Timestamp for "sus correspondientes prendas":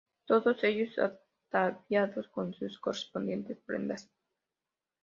2.55-4.09